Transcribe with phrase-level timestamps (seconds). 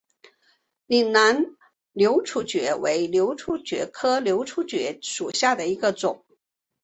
[0.87, 1.55] 岭南
[1.91, 6.25] 瘤足蕨为瘤足蕨科瘤足蕨属下的一个种。